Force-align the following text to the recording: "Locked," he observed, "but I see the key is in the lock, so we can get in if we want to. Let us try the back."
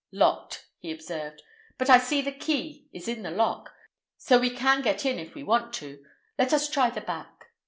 "Locked," 0.11 0.65
he 0.79 0.91
observed, 0.91 1.43
"but 1.77 1.87
I 1.87 1.99
see 1.99 2.23
the 2.23 2.31
key 2.31 2.87
is 2.91 3.07
in 3.07 3.21
the 3.21 3.29
lock, 3.29 3.71
so 4.17 4.39
we 4.39 4.49
can 4.49 4.81
get 4.81 5.05
in 5.05 5.19
if 5.19 5.35
we 5.35 5.43
want 5.43 5.73
to. 5.73 6.03
Let 6.39 6.53
us 6.53 6.67
try 6.67 6.89
the 6.89 7.01
back." 7.01 7.51